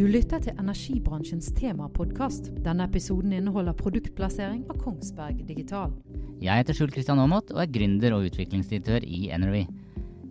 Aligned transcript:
Du 0.00 0.06
lytter 0.08 0.40
til 0.40 0.56
energibransjens 0.56 1.50
temapodkast. 1.58 2.46
Denne 2.64 2.86
episoden 2.88 3.34
inneholder 3.36 3.74
produktplassering 3.76 4.62
av 4.72 4.78
Kongsberg 4.80 5.42
Digital. 5.44 5.92
Jeg 6.40 6.62
heter 6.62 6.78
Skjul 6.78 6.94
Kristian 6.94 7.20
Aamodt 7.20 7.52
og 7.52 7.60
er 7.60 7.68
gründer 7.68 8.16
og 8.16 8.24
utviklingsdirektør 8.30 9.04
i 9.04 9.26
Energy. 9.36 9.66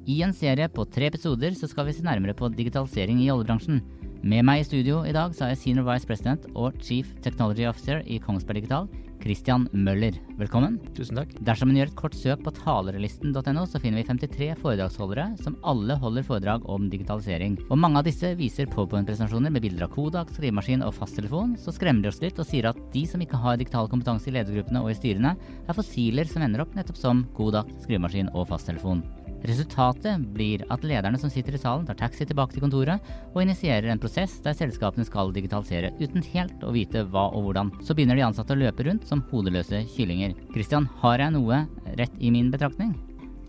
I 0.10 0.16
en 0.26 0.34
serie 0.34 0.66
på 0.74 0.88
tre 0.90 1.12
episoder 1.12 1.54
så 1.54 1.70
skal 1.70 1.86
vi 1.86 1.94
se 1.94 2.08
nærmere 2.08 2.34
på 2.34 2.50
digitalisering 2.50 3.22
i 3.22 3.30
oljebransjen. 3.30 3.84
Med 4.26 4.48
meg 4.50 4.64
i 4.64 4.66
studio 4.72 5.04
i 5.06 5.14
dag 5.14 5.38
så 5.38 5.46
er 5.46 5.54
jeg 5.54 5.62
Senior 5.62 5.86
Vice 5.92 6.10
President 6.10 6.50
og 6.56 6.82
Chief 6.82 7.14
Technology 7.22 7.70
Officer 7.70 8.02
i 8.10 8.18
Kongsberg 8.26 8.64
Digital, 8.64 8.90
Christian 9.20 9.68
Møller. 9.76 10.16
Velkommen. 10.40 10.78
Tusen 10.98 11.20
takk. 11.20 11.34
Dersom 11.46 11.72
en 11.72 11.80
gjør 11.80 11.92
et 11.92 11.98
kort 12.00 12.16
søk 12.18 12.42
på 12.46 12.54
talerlisten.no, 12.56 13.66
så 13.68 13.82
finner 13.82 14.02
vi 14.02 14.08
53 14.08 14.50
foredragsholdere 14.62 15.28
som 15.44 15.58
alle 15.68 15.98
holder 16.00 16.26
foredrag 16.28 16.68
om 16.72 16.88
digitalisering. 16.92 17.60
Og 17.68 17.80
mange 17.82 18.00
av 18.02 18.08
disse 18.08 18.32
viser 18.40 18.70
PowerPoint-presentasjoner 18.72 19.54
med 19.54 19.66
bilder 19.66 19.88
av 19.88 19.94
Kodak, 19.96 20.34
skrivemaskin 20.36 20.86
og 20.88 20.96
fasttelefon. 20.98 21.58
Så 21.60 21.76
skremmer 21.76 22.06
de 22.06 22.14
oss 22.14 22.22
litt 22.24 22.40
og 22.40 22.48
sier 22.48 22.72
at 22.72 22.80
de 22.96 23.06
som 23.10 23.24
ikke 23.24 23.40
har 23.44 23.60
digital 23.60 23.92
kompetanse 23.92 24.32
i 24.32 24.36
ledergruppene 24.38 24.84
og 24.86 24.94
i 24.94 25.00
styrene, 25.00 25.36
er 25.68 25.78
fossiler 25.78 26.30
som 26.30 26.46
ender 26.46 26.64
opp 26.66 26.76
nettopp 26.78 27.00
som 27.00 27.26
Kodak, 27.38 27.72
skrivemaskin 27.84 28.32
og 28.34 28.48
fasttelefon. 28.54 29.04
Resultatet 29.48 30.26
blir 30.36 30.66
at 30.74 30.84
lederne 30.84 31.20
som 31.20 31.32
sitter 31.32 31.56
i 31.56 31.62
salen, 31.62 31.86
tar 31.88 31.98
taxi 32.00 32.26
tilbake 32.28 32.56
til 32.56 32.64
kontoret 32.66 33.06
og 33.32 33.42
initierer 33.44 33.88
en 33.94 34.02
prosess 34.02 34.36
der 34.44 34.58
selskapene 34.58 35.08
skal 35.08 35.32
digitalisere, 35.36 35.94
uten 36.02 36.26
helt 36.34 36.66
å 36.66 36.74
vite 36.76 37.06
hva 37.14 37.30
og 37.32 37.48
hvordan. 37.48 37.72
Så 37.86 37.96
begynner 37.96 38.20
de 38.20 38.26
ansatte 38.28 38.56
å 38.56 38.60
løpe 38.60 38.84
rundt 38.88 39.08
som 39.08 39.24
hodeløse 39.32 39.86
kyllinger. 39.96 40.36
Christian, 40.52 40.90
har 41.04 41.24
jeg 41.24 41.36
noe 41.38 41.64
rett 42.00 42.20
i 42.20 42.34
min 42.36 42.52
betraktning? 42.52 42.92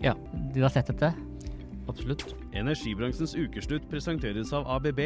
Ja. 0.01 0.15
Du 0.55 0.63
har 0.63 0.73
sett 0.73 0.89
dette? 0.93 1.13
Absolutt. 1.91 2.25
Energibransjens 2.55 3.35
ukeslutt 3.35 3.89
presenteres 3.91 4.55
av 4.55 4.69
ABB, 4.79 5.03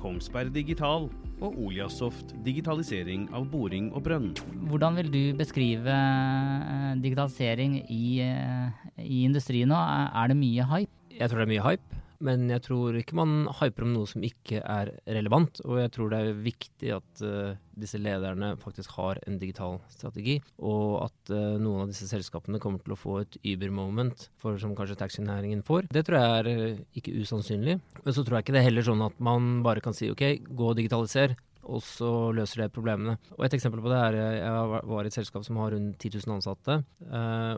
Kongsberg 0.00 0.54
Digital 0.56 1.10
og 1.44 1.58
Oliasoft 1.60 2.32
digitalisering 2.44 3.28
av 3.36 3.46
boring 3.52 3.90
og 3.94 4.04
brønn. 4.06 4.30
Hvordan 4.70 4.98
vil 5.00 5.10
du 5.12 5.22
beskrive 5.38 5.92
eh, 5.92 6.90
digitalisering 7.04 7.78
i, 7.92 8.20
eh, 8.24 8.86
i 9.04 9.24
industrien 9.28 9.70
nå? 9.70 9.78
Er 9.78 10.32
det 10.32 10.38
mye 10.40 10.66
hype? 10.72 10.92
Jeg 11.14 11.30
tror 11.30 11.42
det 11.42 11.46
er 11.46 11.52
mye 11.52 11.66
hype, 11.68 12.00
men 12.24 12.46
jeg 12.52 12.62
tror 12.66 12.98
ikke 12.98 13.16
man 13.18 13.48
hyper 13.60 13.86
om 13.86 13.94
noe 13.94 14.08
som 14.10 14.24
ikke 14.26 14.60
er 14.60 14.92
relevant. 15.16 15.60
Og 15.66 15.80
jeg 15.82 15.92
tror 15.94 16.12
det 16.12 16.20
er 16.20 16.42
viktig 16.44 16.92
at 16.96 17.22
uh, 17.24 17.56
disse 17.78 17.98
lederne 17.98 18.54
faktisk 18.62 18.94
har 18.98 19.20
en 19.26 19.38
digital 19.40 19.80
strategi, 19.92 20.38
og 20.62 21.06
at 21.08 21.34
uh, 21.34 21.56
noen 21.60 21.84
av 21.84 21.92
disse 21.92 22.08
selskapene 22.10 22.60
kommer 22.62 22.84
til 22.84 22.94
å 22.96 23.00
få 23.00 23.20
et 23.22 23.38
Uber-moment, 23.42 24.28
som 24.42 24.76
kanskje 24.76 24.98
taxinæringen 25.00 25.64
får. 25.66 25.88
Det 25.94 26.04
tror 26.06 26.20
jeg 26.20 26.36
er 26.42 26.52
uh, 26.52 26.84
ikke 27.00 27.16
usannsynlig. 27.24 27.80
Men 28.04 28.16
så 28.16 28.22
tror 28.22 28.38
jeg 28.38 28.46
ikke 28.46 28.56
det 28.58 28.62
er 28.62 28.70
heller 28.70 28.86
sånn 28.86 29.04
at 29.06 29.18
man 29.24 29.58
bare 29.66 29.84
kan 29.84 29.96
si 29.96 30.12
ok, 30.12 30.28
gå 30.50 30.70
og 30.70 30.78
digitaliser 30.78 31.36
og 31.64 31.82
så 31.84 32.10
løser 32.36 32.64
det 32.64 32.72
problemene. 32.74 33.16
Og 33.38 33.44
Et 33.46 33.56
eksempel 33.56 33.82
på 33.84 33.90
det 33.92 34.00
er 34.00 34.18
jeg 34.18 34.82
var 34.90 35.04
i 35.04 35.10
et 35.10 35.16
selskap 35.16 35.44
som 35.46 35.58
har 35.62 35.74
rundt 35.74 35.98
10 35.98 36.20
000 36.26 36.34
ansatte, 36.36 36.78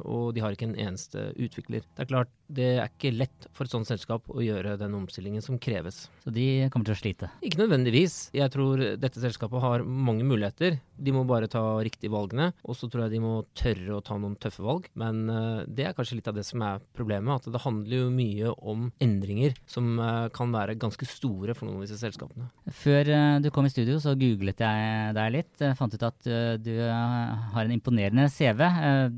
og 0.06 0.34
de 0.34 0.42
har 0.44 0.54
ikke 0.56 0.68
en 0.70 0.78
eneste 0.86 1.28
utvikler. 1.36 1.84
Det 1.96 2.04
er 2.04 2.10
klart, 2.10 2.32
det 2.46 2.68
er 2.76 2.90
ikke 2.90 3.14
lett 3.14 3.48
for 3.56 3.66
et 3.66 3.74
sånt 3.74 3.88
selskap 3.88 4.28
å 4.30 4.42
gjøre 4.44 4.76
den 4.80 4.94
omstillingen 4.98 5.42
som 5.42 5.58
kreves. 5.62 6.06
Så 6.22 6.32
de 6.34 6.68
kommer 6.72 6.88
til 6.88 6.96
å 6.96 7.00
slite? 7.00 7.30
Ikke 7.42 7.60
nødvendigvis. 7.62 8.18
Jeg 8.36 8.52
tror 8.54 8.82
dette 9.00 9.22
selskapet 9.22 9.62
har 9.62 9.84
mange 9.86 10.26
muligheter. 10.26 10.78
De 10.96 11.14
må 11.14 11.24
bare 11.28 11.50
ta 11.50 11.62
riktige 11.84 12.12
valgene, 12.14 12.52
og 12.64 12.78
så 12.78 12.88
tror 12.90 13.06
jeg 13.06 13.16
de 13.16 13.22
må 13.24 13.34
tørre 13.58 13.98
å 13.98 14.04
ta 14.04 14.16
noen 14.20 14.36
tøffe 14.40 14.64
valg. 14.64 14.88
Men 14.98 15.24
det 15.66 15.88
er 15.88 15.96
kanskje 15.96 16.20
litt 16.20 16.30
av 16.30 16.38
det 16.38 16.46
som 16.46 16.62
er 16.66 16.82
problemet, 16.96 17.42
at 17.42 17.52
det 17.52 17.64
handler 17.66 18.04
jo 18.06 18.12
mye 18.14 18.54
om 18.62 18.88
endringer 19.02 19.56
som 19.70 19.96
kan 20.36 20.54
være 20.54 20.78
ganske 20.80 21.08
store 21.08 21.54
for 21.56 21.68
noen 21.68 21.80
av 21.80 21.86
disse 21.86 22.00
selskapene. 22.00 22.48
Før 22.72 23.10
du 23.42 23.50
kom 23.54 23.66
i 23.68 23.72
studio 23.72 23.95
så 24.02 24.14
googlet 24.18 24.60
jeg 24.62 25.14
deg 25.16 25.32
litt. 25.34 25.52
Jeg 25.62 25.76
fant 25.78 25.94
ut 25.94 26.06
at 26.08 26.28
du 26.62 26.72
har 26.82 27.62
en 27.62 27.74
imponerende 27.74 28.26
CV. 28.32 28.62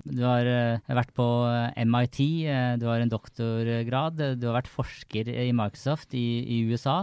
Du 0.05 0.23
har 0.27 0.51
vært 0.87 1.13
på 1.17 1.27
MIT, 1.89 2.21
du 2.81 2.87
har 2.89 3.03
en 3.03 3.13
doktorgrad, 3.13 4.23
du 4.39 4.47
har 4.49 4.59
vært 4.61 4.71
forsker 4.73 5.33
i 5.33 5.51
Microsoft 5.57 6.15
i, 6.19 6.27
i 6.59 6.61
USA, 6.69 7.01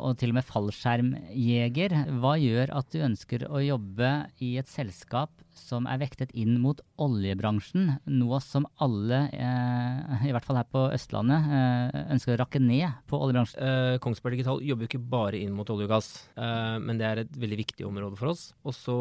og 0.00 0.18
til 0.20 0.34
og 0.34 0.40
med 0.40 0.48
fallskjermjeger. 0.50 1.96
Hva 2.20 2.36
gjør 2.40 2.76
at 2.82 2.92
du 2.92 3.02
ønsker 3.06 3.48
å 3.48 3.64
jobbe 3.64 4.12
i 4.44 4.56
et 4.60 4.70
selskap 4.70 5.32
som 5.58 5.86
er 5.90 6.00
vektet 6.00 6.32
inn 6.36 6.58
mot 6.62 6.80
oljebransjen, 7.02 7.96
noe 8.12 8.40
som 8.44 8.66
alle, 8.82 9.26
eh, 9.32 10.26
i 10.28 10.32
hvert 10.34 10.46
fall 10.46 10.60
her 10.60 10.68
på 10.70 10.84
Østlandet, 10.94 11.48
eh, 11.50 12.12
ønsker 12.14 12.36
å 12.36 12.40
rakke 12.44 12.60
ned 12.62 12.86
på 13.08 13.18
oljebransjen? 13.18 13.60
Eh, 13.62 13.98
Kongsberg 13.98 14.36
Digital 14.36 14.60
jobber 14.62 14.86
jo 14.86 14.90
ikke 14.90 15.10
bare 15.10 15.40
inn 15.40 15.54
mot 15.56 15.68
olje 15.72 15.88
og 15.88 15.92
gass, 15.96 16.28
men 16.36 16.98
det 16.98 17.06
er 17.06 17.18
et 17.22 17.32
veldig 17.32 17.58
viktig 17.58 17.86
område 17.86 18.16
for 18.18 18.28
oss. 18.28 18.52
Og 18.64 18.74
så 18.74 18.96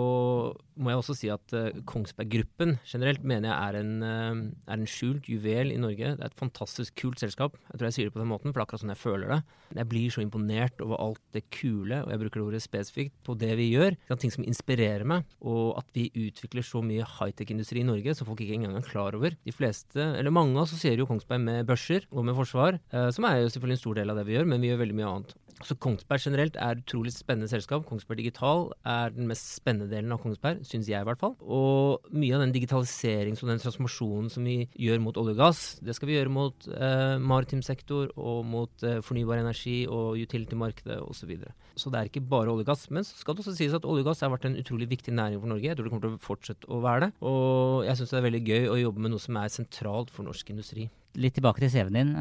må 0.77 0.91
jeg 0.91 0.99
også 0.99 1.15
si 1.15 1.29
at 1.29 1.55
Kongsberg 1.85 2.29
Gruppen 2.29 2.79
generelt 2.85 3.23
mener 3.23 3.49
jeg 3.49 3.57
er 3.57 3.79
en, 3.81 4.03
er 4.03 4.77
en 4.77 4.87
skjult 4.89 5.27
juvel 5.29 5.73
i 5.73 5.79
Norge. 5.81 6.15
Det 6.15 6.23
er 6.23 6.31
et 6.31 6.39
fantastisk 6.39 6.95
kult 6.95 7.19
selskap. 7.19 7.57
Jeg 7.71 7.79
tror 7.79 7.89
jeg 7.89 7.97
sier 7.97 8.09
det 8.09 8.15
på 8.15 8.23
den 8.23 8.31
måten, 8.31 8.51
for 8.51 8.59
det 8.59 8.63
er 8.63 8.67
akkurat 8.67 8.83
sånn 8.85 8.95
jeg 8.95 9.03
føler 9.03 9.33
det. 9.35 9.41
Jeg 9.75 9.89
blir 9.91 10.13
så 10.13 10.23
imponert 10.23 10.81
over 10.81 11.01
alt 11.01 11.21
det 11.35 11.45
kule, 11.53 12.03
og 12.03 12.11
jeg 12.11 12.21
bruker 12.21 12.39
det 12.39 12.47
ordet 12.47 12.63
spesifikt, 12.63 13.15
på 13.25 13.35
det 13.37 13.53
vi 13.59 13.71
gjør. 13.73 13.97
Det 14.07 14.19
Ting 14.25 14.31
som 14.31 14.45
inspirerer 14.47 15.03
meg, 15.05 15.25
og 15.43 15.75
at 15.77 15.89
vi 15.93 16.07
utvikler 16.13 16.44
utvikler 16.45 16.65
så 16.65 16.81
mye 16.85 17.05
high-tech-industri 17.17 17.81
i 17.81 17.87
Norge 17.87 18.15
som 18.15 18.29
folk 18.29 18.41
ikke 18.45 18.59
engang 18.59 18.77
er 18.77 18.85
klar 18.85 19.17
over. 19.17 19.35
De 19.45 19.53
fleste, 19.55 19.99
eller 19.99 20.33
mange 20.33 20.59
assosierer 20.61 21.01
jo 21.01 21.09
Kongsberg 21.09 21.41
med 21.41 21.65
børser 21.67 22.05
og 22.11 22.25
med 22.25 22.37
forsvar, 22.37 22.79
eh, 22.93 23.09
som 23.11 23.25
er 23.25 23.41
jo 23.41 23.49
selvfølgelig 23.49 23.79
en 23.79 23.83
stor 23.83 23.99
del 23.99 24.13
av 24.13 24.19
det 24.19 24.27
vi 24.29 24.37
gjør, 24.37 24.47
men 24.49 24.61
vi 24.61 24.71
gjør 24.71 24.83
veldig 24.83 24.97
mye 25.01 25.11
annet. 25.11 25.35
Så 25.63 25.77
Kongsberg 25.79 26.19
generelt 26.19 26.57
er 26.59 26.75
et 26.75 26.81
utrolig 26.83 27.13
spennende 27.15 27.47
selskap. 27.47 27.85
Kongsberg 27.87 28.19
Digital 28.19 28.67
er 28.83 29.13
den 29.15 29.29
mest 29.29 29.53
spennende 29.55 29.87
delen 29.87 30.11
av 30.11 30.19
Kongsberg, 30.23 30.65
syns 30.67 30.89
jeg 30.91 30.99
i 30.99 31.07
hvert 31.07 31.21
fall. 31.21 31.35
Og 31.39 32.09
mye 32.11 32.35
av 32.35 32.43
den 32.43 32.51
digitaliserings- 32.55 33.43
og 33.43 33.53
den 33.53 33.61
transformasjonen 33.63 34.27
som 34.33 34.43
vi 34.47 34.57
gjør 34.75 34.99
mot 35.05 35.19
olje 35.21 35.35
og 35.37 35.39
gass, 35.39 35.61
det 35.79 35.95
skal 35.95 36.11
vi 36.11 36.17
gjøre 36.17 36.33
mot 36.35 36.67
eh, 36.75 37.15
maritim 37.23 37.63
sektor 37.65 38.11
og 38.19 38.43
mot 38.51 38.83
eh, 38.83 38.99
fornybar 39.05 39.39
energi 39.39 39.85
og 39.87 40.19
utility-markedet 40.25 40.99
osv. 41.03 41.23
Så, 41.25 41.29
videre. 41.31 41.55
så 41.73 41.89
det 41.89 41.97
er 41.97 42.09
ikke 42.11 42.21
bare 42.29 42.51
olje 42.51 42.61
og 42.67 42.67
gass. 42.69 42.83
Men 42.93 43.07
så 43.07 43.15
skal 43.17 43.33
det 43.33 43.45
også 43.45 43.55
sies 43.57 43.73
at 43.73 43.87
olje 43.87 44.03
og 44.03 44.11
gass 44.11 44.21
har 44.21 44.29
vært 44.29 44.49
en 44.49 44.59
utrolig 44.59 44.89
viktig 44.91 45.15
næring 45.15 45.39
for 45.39 45.49
Norge. 45.49 45.71
Jeg 45.71 45.79
tror 45.79 45.87
det 45.87 45.93
kommer 45.95 46.05
til 46.05 46.19
å 46.19 46.21
fortsette 46.21 46.69
å 46.69 46.83
være 46.83 47.07
det. 47.07 47.09
Og 47.25 47.87
jeg 47.87 47.97
syns 47.97 48.13
det 48.13 48.19
er 48.19 48.27
veldig 48.27 48.43
gøy 48.45 48.69
å 48.69 48.77
jobbe 48.83 49.07
med 49.07 49.15
noe 49.15 49.23
som 49.23 49.39
er 49.41 49.55
sentralt 49.55 50.13
for 50.13 50.27
norsk 50.27 50.53
industri. 50.53 50.89
Litt 51.15 51.37
tilbake 51.37 51.63
til 51.63 51.71
CV-en 51.71 51.95
din, 51.95 52.11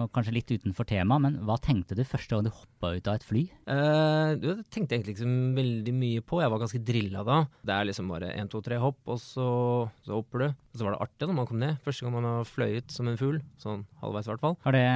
og 0.00 0.08
kanskje 0.14 0.32
litt 0.32 0.52
utenfor 0.54 0.86
tema, 0.88 1.18
men 1.20 1.36
hva 1.44 1.58
tenkte 1.60 1.96
du 1.96 2.04
første 2.08 2.32
gang 2.32 2.46
du 2.46 2.52
hoppa 2.54 2.94
ut 2.96 3.08
av 3.10 3.18
et 3.18 3.26
fly? 3.26 3.42
Uh, 3.68 4.32
det 4.40 4.54
tenkte 4.72 4.94
jeg 4.94 5.02
egentlig 5.02 5.14
ikke 5.16 5.24
så 5.24 5.32
veldig 5.58 5.94
mye 5.96 6.24
på. 6.24 6.40
Jeg 6.40 6.52
var 6.52 6.62
ganske 6.62 6.80
drilla 6.88 7.24
da. 7.26 7.38
Det 7.60 7.74
er 7.74 7.88
liksom 7.90 8.08
bare 8.12 8.32
én, 8.32 8.48
to, 8.50 8.62
tre 8.64 8.78
hopp, 8.80 9.02
og 9.12 9.20
så, 9.20 9.48
så 10.06 10.16
hopper 10.16 10.44
du. 10.44 10.46
Og 10.74 10.80
så 10.80 10.86
var 10.88 10.96
det 10.96 11.04
artig 11.04 11.28
når 11.28 11.36
man 11.38 11.48
kom 11.50 11.60
ned. 11.60 11.76
Første 11.84 12.06
gang 12.06 12.14
man 12.16 12.26
har 12.26 12.48
fløyet 12.48 12.90
som 12.90 13.10
en 13.10 13.18
fugl. 13.20 13.38
Sånn 13.62 13.84
halvveis, 14.02 14.26
i 14.26 14.32
hvert 14.32 14.42
fall. 14.42 14.56
Har, 14.64 14.74
det, 14.74 14.86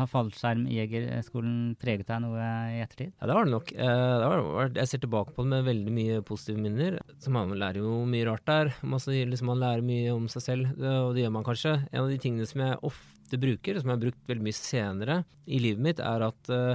har 0.00 0.10
fallskjermjegerskolen 0.10 1.58
preget 1.80 2.08
deg 2.08 2.24
noe 2.24 2.48
i 2.74 2.80
ettertid? 2.82 3.12
Ja, 3.14 3.28
det 3.28 3.36
har 3.36 3.46
det 3.46 3.54
nok. 3.54 3.74
Uh, 3.76 4.14
det 4.24 4.30
var, 4.32 4.72
jeg 4.80 4.90
ser 4.90 5.04
tilbake 5.04 5.36
på 5.36 5.44
det 5.44 5.52
med 5.52 5.68
veldig 5.68 5.94
mye 6.00 6.20
positive 6.26 6.64
minner. 6.64 6.98
Så 7.20 7.34
man 7.34 7.52
lærer 7.52 7.82
jo 7.84 8.00
mye 8.08 8.26
rart 8.28 8.46
der. 8.48 8.72
Man, 8.82 9.04
liksom, 9.04 9.52
man 9.52 9.62
lærer 9.62 9.86
mye 9.86 10.16
om 10.16 10.26
seg 10.32 10.46
selv, 10.48 10.72
og 10.80 11.14
det 11.14 11.26
gjør 11.26 11.36
man 11.36 11.46
kanskje. 11.46 11.76
En 11.92 12.04
av 12.04 12.10
de 12.10 12.18
tingene 12.20 12.48
som 12.48 12.64
jeg 12.64 12.69
Eh, 12.70 12.76
of 12.82 12.94
ofte 13.30 13.40
bruker, 13.40 13.78
som 13.78 13.90
jeg 13.90 13.96
har 13.96 14.02
brukt 14.02 14.30
veldig 14.30 14.44
mye 14.44 14.56
senere 14.56 15.16
i 15.50 15.58
livet 15.62 15.82
mitt, 15.82 16.00
er 16.02 16.24
at 16.26 16.50
uh, 16.50 16.74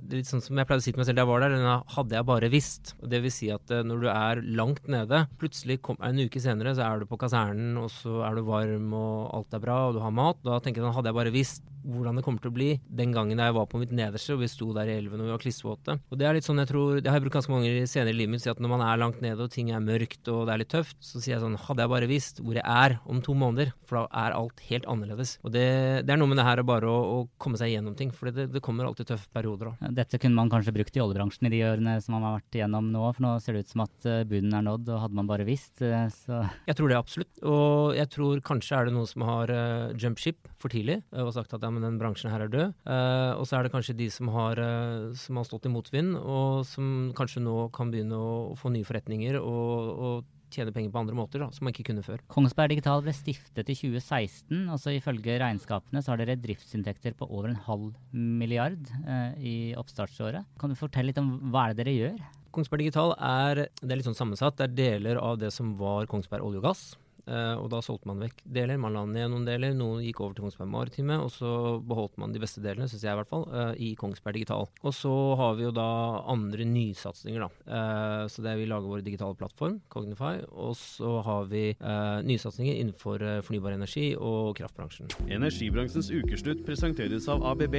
det 0.00 0.12
er 0.12 0.20
litt 0.20 0.28
sånn 0.28 0.44
som 0.44 0.56
jeg 0.56 0.68
pleide 0.68 0.82
å 0.82 0.84
si 0.84 0.92
til 0.92 1.00
meg 1.00 1.08
selv 1.08 1.18
da 1.18 1.24
jeg 1.24 1.30
var 1.30 1.44
der, 1.44 1.56
hadde 1.94 2.18
jeg 2.18 2.28
bare 2.28 2.52
visst. 2.52 2.94
Og 3.02 3.08
det 3.12 3.22
vil 3.24 3.34
si 3.34 3.50
at 3.52 3.72
uh, 3.72 3.82
når 3.86 4.04
du 4.04 4.08
er 4.12 4.42
langt 4.60 4.88
nede, 4.88 5.24
plutselig 5.40 5.80
kom, 5.84 5.98
en 6.04 6.20
uke 6.20 6.42
senere 6.42 6.76
så 6.76 6.86
er 6.86 7.00
du 7.00 7.08
på 7.08 7.20
kasernen, 7.20 7.76
og 7.80 7.90
så 7.92 8.22
er 8.28 8.36
du 8.38 8.44
varm 8.48 8.92
og 8.96 9.32
alt 9.40 9.56
er 9.56 9.64
bra, 9.64 9.80
og 9.88 9.98
du 9.98 10.04
har 10.04 10.14
mat. 10.14 10.40
Da 10.44 10.60
tenker 10.60 10.82
jeg 10.82 10.88
sånn, 10.88 10.96
hadde 10.98 11.12
jeg 11.12 11.20
bare 11.20 11.34
visst 11.34 11.66
hvordan 11.88 12.18
det 12.18 12.24
kommer 12.26 12.42
til 12.42 12.50
å 12.50 12.56
bli 12.56 12.68
den 13.00 13.12
gangen 13.14 13.40
jeg 13.40 13.54
var 13.56 13.68
på 13.70 13.80
mitt 13.80 13.92
nederste 13.94 14.34
og 14.34 14.42
vi 14.42 14.50
sto 14.50 14.70
der 14.76 14.90
i 14.90 14.96
elven 14.98 15.22
og 15.22 15.28
vi 15.28 15.34
var 15.34 15.42
klissvåte. 15.42 15.96
Og 16.10 16.20
det 16.20 16.28
er 16.28 16.36
litt 16.36 16.46
sånn 16.46 16.60
jeg 16.62 16.70
tror, 16.70 16.98
det 17.00 17.10
har 17.10 17.18
jeg 17.18 17.26
brukt 17.26 17.38
ganske 17.38 17.54
mange 17.54 17.86
senere 17.90 18.14
i 18.14 18.18
livet 18.18 18.34
mitt, 18.34 18.44
si 18.44 18.52
at 18.52 18.60
når 18.62 18.72
man 18.74 18.84
er 18.84 19.00
langt 19.00 19.22
nede 19.24 19.46
og 19.46 19.52
ting 19.54 19.70
er 19.72 19.84
mørkt 19.84 20.28
og 20.32 20.46
det 20.48 20.54
er 20.54 20.62
litt 20.62 20.72
tøft, 20.74 20.98
så 21.04 21.22
sier 21.22 21.36
jeg 21.36 21.44
sånn 21.44 21.58
hadde 21.68 21.84
jeg 21.84 21.92
bare 21.94 22.10
visst 22.10 22.42
hvor 22.42 22.58
jeg 22.58 22.64
er 22.64 22.98
om 23.08 23.22
to 23.24 23.36
måneder, 23.38 23.72
for 23.88 24.02
da 24.02 24.24
er 24.26 24.36
alt 24.36 24.62
helt 24.68 24.88
annerledes. 24.90 25.36
Og 25.44 25.54
det, 25.54 25.68
det 26.04 26.12
er 26.12 26.20
noe 26.20 26.30
med 26.30 26.38
det 26.40 26.46
her 26.46 26.62
bare 26.66 26.88
å, 26.90 26.98
å 26.98 27.18
komme 27.40 27.58
seg 27.60 27.72
gjennom 27.72 27.96
ting, 27.98 28.12
for 28.14 28.30
det, 28.32 28.48
det 28.52 28.62
kommer 28.64 28.88
alltid 28.88 29.12
tøffe 29.12 29.30
perioder 29.34 29.72
òg. 29.72 29.86
Dette 29.94 30.20
kunne 30.20 30.38
man 30.38 30.50
kanskje 30.52 30.74
brukt 30.76 30.96
i 30.96 31.02
oljebransjen 31.02 31.48
i 31.48 31.52
de 31.52 31.62
årene 31.68 31.96
som 32.04 32.16
man 32.16 32.26
har 32.26 32.38
vært 32.38 32.58
igjennom 32.58 32.90
nå, 32.92 33.04
for 33.14 33.24
nå 33.24 33.32
ser 33.42 33.56
det 33.56 33.66
ut 33.66 33.74
som 33.74 33.84
at 33.84 34.08
eh, 34.08 34.24
bunnen 34.28 34.56
er 34.58 34.64
nådd, 34.66 34.92
og 34.92 35.02
hadde 35.04 35.18
man 35.18 35.30
bare 35.30 35.46
visst, 35.48 35.82
eh, 35.84 36.06
så 36.14 36.42
Jeg 36.68 36.78
tror 36.78 36.92
det 36.92 36.98
absolutt, 36.98 37.42
og 37.42 37.96
jeg 37.98 38.10
tror 38.14 38.42
kanskje 38.44 38.78
er 38.78 38.88
det 38.88 38.94
noen 38.96 39.08
som 39.08 39.24
har 39.28 39.52
uh, 39.52 39.92
jump 39.98 40.20
ship 40.22 40.48
for 40.60 40.72
tidlig 40.72 41.00
og 41.12 41.32
sagt 41.36 41.54
at 41.56 41.64
ja, 41.64 41.70
men 41.72 41.84
den 41.84 41.98
bransjen 42.00 42.32
her 42.32 42.44
er 42.46 42.52
død. 42.52 42.74
Uh, 42.84 43.38
og 43.38 43.46
så 43.48 43.58
er 43.58 43.66
det 43.66 43.74
kanskje 43.74 43.96
de 43.98 44.08
som 44.12 44.30
har, 44.34 44.60
uh, 44.60 45.14
som 45.18 45.38
har 45.40 45.46
stått 45.48 45.68
i 45.68 45.72
motvind, 45.72 46.16
og 46.18 46.64
som 46.68 47.12
kanskje 47.18 47.44
nå 47.44 47.68
kan 47.74 47.92
begynne 47.92 48.18
å, 48.18 48.34
få 48.58 48.72
nye 48.74 48.86
forretninger 48.86 49.38
og, 49.40 49.92
og 50.08 50.26
tjene 50.54 50.72
penger 50.74 50.92
på 50.94 51.02
andre 51.02 51.16
måter 51.18 51.42
da, 51.42 51.50
som 51.54 51.66
man 51.66 51.74
ikke 51.74 51.88
kunne 51.90 52.04
før. 52.06 52.22
Kongsberg 52.32 52.74
Digital 52.74 53.04
ble 53.04 53.14
stiftet 53.16 53.72
i 53.72 53.76
2016. 53.78 54.64
og 54.68 54.80
så 54.82 54.94
Ifølge 54.98 55.38
regnskapene 55.40 56.02
så 56.02 56.12
har 56.12 56.22
dere 56.22 56.38
driftsinntekter 56.40 57.16
på 57.18 57.28
over 57.28 57.52
en 57.52 57.62
halv 57.68 57.92
milliard 58.12 58.90
eh, 59.04 59.38
i 59.38 59.56
oppstartsåret. 59.78 60.48
Kan 60.60 60.72
du 60.72 60.78
fortelle 60.78 61.12
litt 61.12 61.20
om 61.22 61.36
hva 61.52 61.68
er 61.68 61.76
det 61.76 61.84
dere 61.84 61.96
gjør? 61.96 62.22
Kongsberg 62.54 62.82
Digital 62.82 63.12
er, 63.20 63.66
det 63.80 63.92
er 63.92 64.00
litt 64.00 64.08
sånn 64.08 64.18
sammensatt. 64.18 64.56
Det 64.58 64.66
er 64.66 64.78
deler 64.78 65.20
av 65.20 65.38
det 65.40 65.52
som 65.54 65.76
var 65.78 66.08
Kongsberg 66.10 66.46
olje 66.46 66.62
og 66.62 66.70
gass. 66.70 66.88
Uh, 67.28 67.60
og 67.60 67.68
da 67.72 67.80
solgte 67.84 68.08
man 68.08 68.22
vekk 68.22 68.40
deler. 68.56 68.78
Man 68.80 68.96
la 68.96 69.04
ned 69.08 69.28
noen 69.32 69.44
deler. 69.46 69.74
Noen 69.76 70.02
gikk 70.06 70.22
over 70.24 70.36
til 70.36 70.46
Kongsberg 70.46 70.70
Maritime. 70.72 71.18
Og 71.20 71.30
så 71.34 71.50
beholdt 71.84 72.16
man 72.20 72.32
de 72.32 72.40
beste 72.42 72.62
delene, 72.64 72.88
syns 72.88 73.04
jeg 73.04 73.12
i 73.12 73.18
hvert 73.20 73.30
fall, 73.30 73.44
uh, 73.52 73.72
i 73.76 73.92
Kongsberg 73.98 74.38
Digital. 74.38 74.68
Og 74.80 74.96
så 74.96 75.12
har 75.40 75.58
vi 75.58 75.66
jo 75.66 75.72
da 75.76 75.88
andre 76.32 76.66
nysatsinger, 76.68 77.44
da. 77.44 77.50
Uh, 77.68 78.24
så 78.32 78.44
det 78.44 78.52
er 78.52 78.62
vi 78.62 78.68
lager 78.70 78.88
vår 78.88 79.04
digitale 79.04 79.36
plattform, 79.38 79.78
Cognify. 79.92 80.38
Og 80.56 80.74
så 80.78 81.18
har 81.24 81.48
vi 81.50 81.66
nysatsinger 82.24 82.78
innenfor 82.80 83.22
fornybar 83.44 83.74
energi 83.76 84.10
og 84.14 84.56
kraftbransjen. 84.58 85.10
Energibransjens 85.30 86.10
ukeslutt 86.14 86.64
presenteres 86.66 87.28
av 87.30 87.44
ABB, 87.52 87.76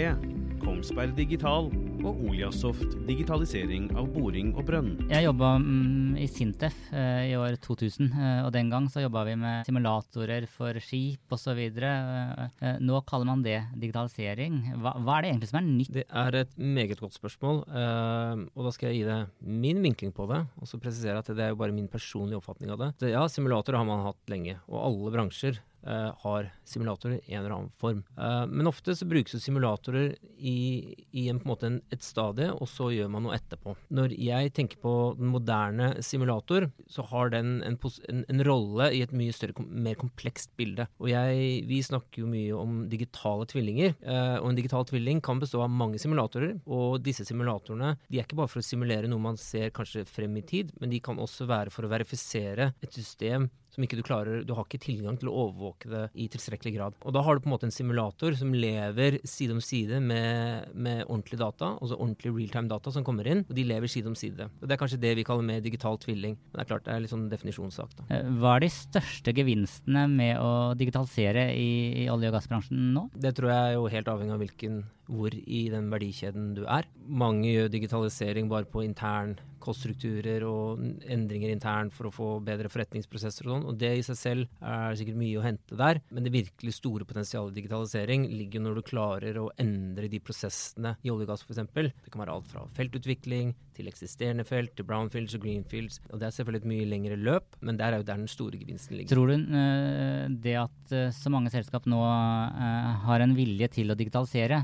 Kongsberg 0.61 1.15
Digital 1.17 1.69
og 2.03 2.21
Oliasoft 2.29 2.95
digitalisering 3.07 3.89
av 3.97 4.09
boring 4.13 4.53
og 4.55 4.65
brønn. 4.69 4.91
Jeg 5.11 5.25
jobba 5.25 5.55
mm, 5.61 6.17
i 6.21 6.27
Sintef 6.31 6.77
i 6.93 7.35
år 7.39 7.57
2000, 7.63 8.11
og 8.45 8.51
den 8.55 8.71
gang 8.71 8.89
så 8.91 9.03
jobba 9.03 9.25
vi 9.27 9.38
med 9.39 9.67
simulatorer 9.67 10.47
for 10.51 10.77
skip 10.83 11.35
osv. 11.35 11.59
Eh, 11.59 12.43
eh, 12.61 12.79
nå 12.83 13.01
kaller 13.09 13.29
man 13.29 13.43
det 13.45 13.57
digitalisering. 13.79 14.59
Hva, 14.79 14.95
hva, 14.99 15.17
er 15.17 15.25
det 15.25 15.31
egentlig 15.31 15.51
som 15.51 15.61
er 15.61 15.67
nytt? 15.67 15.93
Det 15.95 16.05
er 16.23 16.39
et 16.41 16.57
meget 16.59 16.99
godt 17.01 17.17
spørsmål, 17.17 17.63
eh, 17.67 18.43
og 18.53 18.67
da 18.67 18.75
skal 18.75 18.91
jeg 18.91 19.01
gi 19.01 19.07
deg 19.09 19.49
min 19.63 19.81
vinkling 19.85 20.13
på 20.15 20.27
det. 20.31 20.43
Og 20.59 20.69
så 20.69 20.81
presisere 20.81 21.21
at 21.21 21.31
det 21.31 21.45
er 21.45 21.53
jo 21.53 21.61
bare 21.61 21.75
min 21.75 21.89
personlige 21.91 22.41
oppfatning 22.41 22.73
av 22.75 22.83
det. 22.83 23.13
Ja, 23.13 23.25
simulatorer 23.31 23.79
har 23.81 23.89
man 23.89 24.05
hatt 24.07 24.31
lenge, 24.31 24.59
og 24.67 24.83
alle 24.89 25.15
bransjer 25.17 25.61
har 25.83 26.49
simulatorer 26.67 27.21
i 27.25 27.33
en 27.33 27.43
eller 27.43 27.55
annen 27.55 27.71
form. 27.79 28.03
Uh, 28.17 28.45
men 28.49 28.67
ofte 28.69 28.95
så 28.95 29.07
brukes 29.09 29.37
simulatorer 29.43 30.15
i, 30.37 30.95
i 31.11 31.27
en, 31.29 31.39
en 31.39 31.47
måte 31.49 31.69
en, 31.69 31.79
et 31.93 32.03
stadie, 32.03 32.49
og 32.51 32.67
så 32.69 32.89
gjør 32.93 33.11
man 33.13 33.25
noe 33.25 33.37
etterpå. 33.37 33.75
Når 33.95 34.13
jeg 34.19 34.53
tenker 34.57 34.81
på 34.83 34.93
den 35.19 35.31
moderne 35.33 35.91
simulator, 36.05 36.69
så 36.91 37.05
har 37.11 37.33
den 37.33 37.59
en, 37.65 37.77
en, 38.19 38.43
rolle 38.45 38.89
i 38.95 39.01
et 39.05 39.13
mye 39.15 39.35
større, 39.35 39.65
mer 39.69 39.97
komplekst 39.99 40.53
bilde. 40.59 40.87
Og 41.01 41.11
jeg, 41.11 41.63
vi 41.69 41.81
snakker 41.85 42.23
jo 42.23 42.31
mye 42.31 42.55
om 42.57 42.81
digitale 42.91 43.47
tvillinger, 43.49 43.95
uh, 44.03 44.37
og 44.41 44.51
en 44.51 44.59
digital 44.59 44.87
tvilling 44.89 45.23
kan 45.25 45.41
bestå 45.41 45.63
av 45.65 45.73
mange 45.73 46.01
simulatorer. 46.01 46.57
Og 46.69 46.99
disse 47.05 47.27
simulatorene 47.27 47.95
de 48.07 48.19
er 48.19 48.27
ikke 48.27 48.39
bare 48.39 48.51
for 48.51 48.63
å 48.63 48.65
simulere 48.65 49.09
noe 49.09 49.23
man 49.23 49.39
ser 49.39 49.73
kanskje 49.75 50.05
frem 50.09 50.37
i 50.39 50.45
tid, 50.45 50.73
men 50.79 50.91
de 50.93 51.01
kan 51.03 51.19
også 51.19 51.47
være 51.49 51.73
for 51.73 51.85
å 51.85 51.91
verifisere 51.91 52.73
et 52.83 52.95
system 52.95 53.49
som 53.73 53.85
ikke 53.85 53.99
du 53.99 54.03
klarer 54.05 54.43
Du 54.47 54.53
har 54.57 54.65
ikke 54.65 54.81
tilgang 54.81 55.17
til 55.19 55.29
å 55.31 55.35
overvåke 55.45 55.89
det 55.91 56.03
i 56.19 56.27
tilstrekkelig 56.31 56.73
grad. 56.75 56.97
Og 57.05 57.15
da 57.15 57.23
har 57.25 57.35
du 57.35 57.43
på 57.43 57.49
en 57.49 57.55
måte 57.55 57.67
en 57.69 57.75
simulator 57.75 58.35
som 58.39 58.53
lever 58.55 59.19
side 59.27 59.55
om 59.55 59.61
side 59.63 60.01
med, 60.03 60.69
med 60.73 61.03
ordentlig 61.05 61.39
data, 61.41 61.75
altså 61.77 61.97
ordentlig 61.97 62.33
realtime-data 62.35 62.93
som 62.95 63.05
kommer 63.07 63.29
inn, 63.29 63.45
og 63.47 63.55
de 63.55 63.65
lever 63.67 63.91
side 63.91 64.09
om 64.11 64.17
side. 64.17 64.49
Og 64.59 64.67
Det 64.67 64.75
er 64.75 64.81
kanskje 64.81 65.01
det 65.01 65.15
vi 65.19 65.25
kaller 65.27 65.45
med 65.45 65.65
digital 65.65 65.99
tvilling. 66.01 66.37
Men 66.49 66.59
det 66.59 66.65
er 66.65 66.71
klart 66.73 66.87
det 66.87 66.95
er 66.95 67.03
litt 67.03 67.13
sånn 67.13 67.27
definisjonssak. 67.31 67.97
da. 67.99 68.07
Eh, 68.15 68.29
hva 68.41 68.55
er 68.57 68.65
de 68.65 68.71
største 68.73 69.33
gevinstene 69.35 70.05
med 70.11 70.39
å 70.41 70.75
digitalisere 70.79 71.49
i, 71.55 72.05
i 72.05 72.07
olje- 72.11 72.31
og 72.31 72.39
gassbransjen 72.39 72.93
nå? 72.95 73.09
Det 73.15 73.35
tror 73.37 73.53
jeg 73.53 73.67
er 73.67 73.77
jo 73.77 73.91
helt 73.91 74.09
avhengig 74.11 74.35
av 74.35 74.43
hvilken 74.43 74.81
hvor 75.09 75.33
i 75.33 75.65
den 75.73 75.89
verdikjeden 75.91 76.53
du 76.57 76.65
er. 76.69 76.87
Mange 77.09 77.49
gjør 77.49 77.71
digitalisering 77.73 78.49
bare 78.51 78.69
på 78.69 78.83
intern 78.85 79.37
koststrukturer 79.59 80.43
og 80.47 80.79
endringer 81.11 81.51
internt 81.51 81.93
for 81.95 82.07
å 82.07 82.13
få 82.13 82.29
bedre 82.45 82.71
forretningsprosesser 82.71 83.47
og 83.47 83.53
sånn. 83.53 83.65
Og 83.69 83.79
det 83.81 83.91
i 83.97 84.05
seg 84.05 84.19
selv 84.19 84.63
er 84.63 84.97
sikkert 84.99 85.19
mye 85.19 85.39
å 85.39 85.45
hente 85.45 85.79
der. 85.79 86.01
Men 86.13 86.25
det 86.25 86.35
virkelig 86.35 86.77
store 86.77 87.07
potensialet 87.09 87.53
i 87.53 87.59
digitalisering 87.59 88.27
ligger 88.31 88.63
når 88.63 88.79
du 88.79 88.85
klarer 88.87 89.41
å 89.41 89.49
endre 89.59 90.11
de 90.11 90.21
prosessene 90.23 90.95
i 91.03 91.11
olje 91.11 91.27
og 91.27 91.33
gass 91.33 91.45
f.eks. 91.45 91.65
Det 92.05 92.13
kan 92.13 92.23
være 92.23 92.37
alt 92.37 92.49
fra 92.51 92.65
feltutvikling 92.77 93.55
til 93.79 93.89
eksisterende 93.91 94.45
felt, 94.47 94.75
til 94.77 94.87
brownfields 94.87 95.37
og 95.37 95.45
greenfields. 95.45 95.99
Og 96.11 96.19
det 96.19 96.29
er 96.29 96.35
selvfølgelig 96.35 96.63
et 96.63 96.71
mye 96.73 96.89
lengre 96.89 97.19
løp, 97.19 97.57
men 97.65 97.79
der 97.79 97.93
er 97.93 98.01
jo 98.01 98.07
der 98.07 98.19
den 98.19 98.29
store 98.31 98.59
gevinsten 98.59 98.99
ligger. 98.99 99.13
Tror 99.15 99.31
du 99.31 99.35
uh, 99.39 100.27
det 100.43 100.57
at 100.59 100.93
uh, 100.95 101.07
så 101.15 101.31
mange 101.33 101.53
selskap 101.53 101.87
nå 101.89 102.01
uh, 102.03 102.91
har 103.07 103.25
en 103.25 103.37
vilje 103.37 103.71
til 103.79 103.91
å 103.91 103.97
digitalisere, 103.99 104.59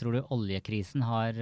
tror 0.00 0.14
du 0.16 0.34
oljekrisen 0.34 1.02
har 1.06 1.38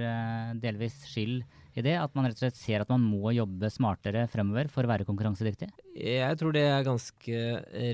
delvis 0.61 0.95
skyld 1.09 1.43
i 1.77 1.83
det? 1.85 1.95
At 1.97 2.13
man 2.15 2.27
rett 2.27 2.37
og 2.37 2.45
slett 2.45 2.59
ser 2.59 2.83
at 2.83 2.91
man 2.91 3.03
må 3.05 3.33
jobbe 3.35 3.69
smartere 3.73 4.25
fremover 4.31 4.69
for 4.71 4.85
å 4.85 4.91
være 4.91 5.07
konkurransedyktig? 5.07 5.69
Jeg 5.97 6.39
tror 6.39 6.55
det 6.55 6.65
er 6.69 6.85
ganske 6.85 7.43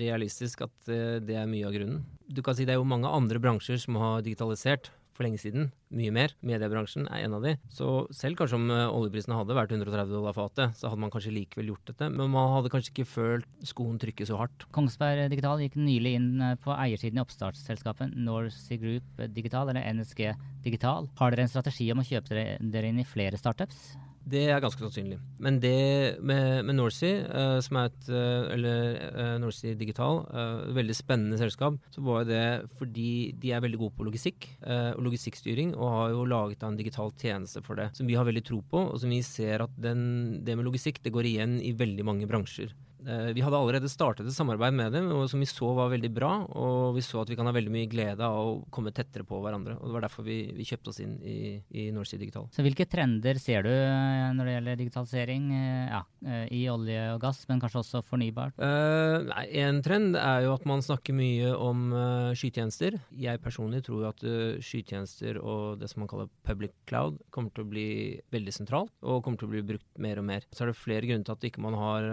realistisk 0.04 0.66
at 0.68 0.92
eh, 0.92 1.20
det 1.24 1.38
er 1.40 1.50
mye 1.50 1.68
av 1.68 1.76
grunnen. 1.76 2.06
Du 2.30 2.44
kan 2.46 2.56
si 2.56 2.68
Det 2.68 2.76
er 2.76 2.80
jo 2.80 2.88
mange 2.88 3.10
andre 3.10 3.42
bransjer 3.42 3.80
som 3.82 3.98
har 4.02 4.24
digitalisert 4.26 4.92
for 5.20 5.28
lenge 5.28 5.42
siden. 5.42 5.70
Mye 5.92 6.14
mer. 6.16 6.34
Mediebransjen 6.46 7.10
er 7.12 7.26
en 7.28 7.36
av 7.36 7.44
de. 7.44 7.58
Så 7.76 8.08
selv 8.16 8.40
kanskje 8.40 8.56
om 8.56 8.68
oljeprisen 8.70 9.10
oljeprisene 9.10 9.38
hadde 9.40 9.58
vært 9.58 9.74
130 9.76 10.14
dollar 10.14 10.36
fatet, 10.38 10.78
så 10.80 10.90
hadde 10.90 11.04
man 11.04 11.12
kanskje 11.14 11.34
likevel 11.36 11.74
gjort 11.74 11.92
dette. 11.92 12.10
Men 12.14 12.32
man 12.32 12.52
hadde 12.56 12.72
kanskje 12.72 12.94
ikke 12.94 13.10
følt 13.10 13.48
skoen 13.68 14.00
trykke 14.00 14.28
så 14.30 14.40
hardt. 14.40 14.68
Kongsberg 14.76 15.28
Digital 15.34 15.64
gikk 15.64 15.78
nylig 15.80 16.16
inn 16.20 16.30
eh, 16.46 16.58
på 16.64 16.74
eiersiden 16.76 17.20
i 17.20 17.24
oppstartsselskapet 17.26 18.16
Norse 18.16 18.80
Group 18.80 19.24
Digital, 19.36 19.72
eller 19.72 19.88
NSG 19.98 20.30
Digital. 20.66 21.10
Har 21.20 21.34
dere 21.34 21.48
en 21.48 21.52
strategi 21.52 21.90
om 21.92 22.04
å 22.04 22.08
kjøpe 22.08 22.46
dere 22.60 22.94
inn 22.94 23.02
i 23.02 23.08
flere 23.08 23.40
startups? 23.40 23.92
Det 24.30 24.44
er 24.52 24.62
ganske 24.62 24.82
sannsynlig. 24.84 25.18
Men 25.42 25.58
det 25.64 26.20
med, 26.22 26.66
med 26.68 26.78
Norcy, 26.78 27.12
uh, 27.26 27.58
som 27.66 27.80
er 27.80 27.90
et 27.90 28.10
uh, 28.12 28.50
eller 28.54 29.00
uh, 29.16 29.38
Norcy 29.42 29.74
Digital, 29.80 30.22
uh, 30.30 30.68
veldig 30.76 30.98
spennende 30.98 31.40
selskap, 31.40 31.80
så 31.94 32.04
var 32.06 32.28
det 32.30 32.44
fordi 32.80 33.32
de 33.40 33.54
er 33.56 33.64
veldig 33.64 33.80
gode 33.82 33.96
på 33.98 34.08
logistikk 34.08 34.50
og 34.70 35.02
logistikkstyring, 35.06 35.74
og 35.78 35.94
har 35.94 36.12
jo 36.14 36.28
laget 36.30 36.64
en 36.66 36.78
digital 36.78 37.12
tjeneste 37.20 37.64
for 37.66 37.80
det, 37.80 37.90
som 37.98 38.08
vi 38.10 38.18
har 38.18 38.28
veldig 38.28 38.44
tro 38.46 38.60
på, 38.62 38.84
og 38.92 39.00
som 39.02 39.12
vi 39.14 39.22
ser 39.26 39.64
at 39.66 39.74
den, 39.82 40.44
det 40.46 40.58
med 40.58 40.68
logistikk 40.68 41.02
det 41.04 41.14
går 41.16 41.30
igjen 41.32 41.58
i 41.64 41.74
veldig 41.78 42.06
mange 42.06 42.30
bransjer. 42.30 42.74
Eh, 43.08 43.32
vi 43.34 43.44
hadde 43.44 43.58
allerede 43.58 43.90
startet 43.92 44.28
et 44.28 44.36
samarbeid 44.36 44.76
med 44.76 44.94
dem 44.96 45.10
som 45.32 45.40
vi 45.40 45.48
så 45.48 45.72
var 45.78 45.92
veldig 45.94 46.12
bra. 46.14 46.32
Og 46.50 46.98
vi 46.98 47.04
så 47.06 47.22
at 47.24 47.32
vi 47.32 47.38
kan 47.40 47.48
ha 47.48 47.54
veldig 47.56 47.74
mye 47.74 47.90
glede 47.92 48.26
av 48.26 48.40
å 48.40 48.58
komme 48.74 48.94
tettere 48.96 49.26
på 49.28 49.40
hverandre. 49.44 49.78
og 49.80 49.88
Det 49.88 49.96
var 49.96 50.06
derfor 50.08 50.28
vi, 50.28 50.40
vi 50.56 50.68
kjøpte 50.68 50.92
oss 50.92 51.02
inn 51.04 51.16
i, 51.24 51.40
i 51.70 51.90
Nordsea 51.96 52.20
Digital. 52.20 52.50
Så 52.56 52.66
Hvilke 52.66 52.88
trender 52.90 53.40
ser 53.42 53.66
du 53.68 53.72
eh, 53.72 54.30
når 54.36 54.50
det 54.50 54.56
gjelder 54.58 54.82
digitalisering 54.84 55.50
eh, 55.56 55.96
ja, 55.96 56.04
i 56.52 56.64
olje 56.72 57.06
og 57.14 57.22
gass, 57.24 57.44
men 57.50 57.62
kanskje 57.64 57.84
også 57.84 58.04
fornybart? 58.08 58.60
Uh, 58.60 59.30
En 59.60 59.82
trend 59.86 60.18
er 60.20 60.44
jo 60.46 60.54
at 60.56 60.66
man 60.70 60.84
snakker 60.84 61.16
mye 61.16 61.54
om 61.56 61.90
uh, 61.94 62.36
skytjenester. 62.38 63.00
Jeg 63.16 63.42
personlig 63.44 63.84
tror 63.88 64.10
at 64.12 64.24
uh, 64.26 64.60
skytjenester 64.64 65.40
og 65.40 65.80
det 65.80 65.90
som 65.92 66.04
man 66.04 66.12
kaller 66.12 66.30
public 66.46 66.76
cloud 66.90 67.20
kommer 67.34 67.54
til 67.56 67.66
å 67.66 67.70
bli 67.72 67.88
veldig 68.34 68.54
sentralt, 68.56 68.92
og 69.02 69.24
kommer 69.24 69.40
til 69.42 69.50
å 69.50 69.54
bli 69.54 69.64
brukt 69.74 69.88
mer 70.02 70.20
og 70.22 70.28
mer. 70.28 70.46
Så 70.52 70.66
er 70.66 70.72
det 70.72 70.80
flere 70.80 71.08
grunner 71.08 71.28
til 71.28 71.38
at 71.38 71.48
ikke 71.50 71.64
man 71.64 71.78
har 71.80 72.08